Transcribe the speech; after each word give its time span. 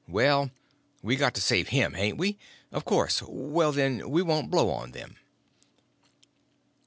Well, 0.07 0.49
we 1.03 1.15
got 1.15 1.35
to 1.35 1.41
save 1.41 1.67
him, 1.67 1.93
hain't 1.93 2.17
we? 2.17 2.39
Of 2.71 2.85
course. 2.85 3.21
Well, 3.21 3.71
then, 3.71 4.09
we 4.09 4.23
won't 4.23 4.49
blow 4.49 4.71
on 4.71 4.93
them." 4.93 5.17